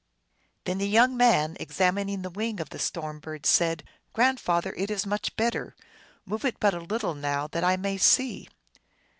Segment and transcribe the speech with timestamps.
[0.63, 5.05] Then the young man, examining the wing of the storm bird, said," Grandfather, it is
[5.05, 5.75] much better;
[6.25, 8.49] move it but a little now, that I may see